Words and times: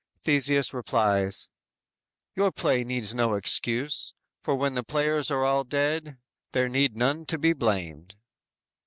Theseus 0.19 0.73
replies: 0.73 1.49
"_Your 2.35 2.55
play 2.55 2.83
needs 2.83 3.13
no 3.13 3.35
excuse; 3.35 4.15
for 4.41 4.55
when 4.55 4.73
the 4.73 4.81
players 4.81 5.29
are 5.29 5.43
all 5.43 5.63
dead, 5.63 6.17
There 6.53 6.69
need 6.69 6.97
none 6.97 7.23
to 7.25 7.37
be 7.37 7.53
blamed! 7.53 8.15